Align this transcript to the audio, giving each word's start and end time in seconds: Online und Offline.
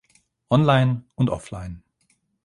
Online 0.49 1.03
und 1.13 1.29
Offline. 1.29 1.83